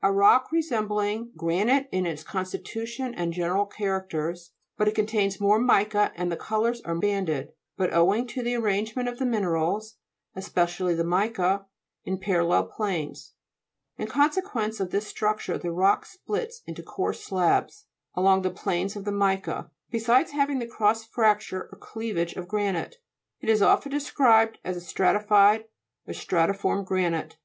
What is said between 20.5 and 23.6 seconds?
the cross fracture or cleavage of granite. It is